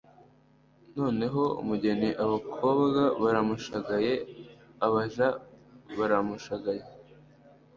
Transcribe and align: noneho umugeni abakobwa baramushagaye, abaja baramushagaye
noneho 0.97 1.41
umugeni 1.61 2.09
abakobwa 2.23 3.01
baramushagaye, 3.21 4.13
abaja 4.85 5.27
baramushagaye 5.97 6.83